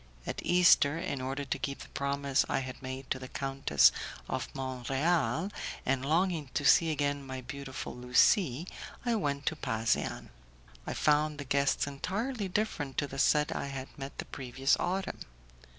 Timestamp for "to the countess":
3.11-3.91